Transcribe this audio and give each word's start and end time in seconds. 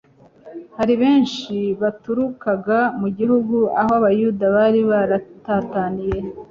Hari 0.77 0.93
benshi 1.01 1.55
baturukaga 1.81 2.79
mu 2.99 3.07
bihugu 3.17 3.57
aho 3.79 3.91
Abayuda 3.99 4.45
bari 4.55 4.81
baratataniye 4.89 6.19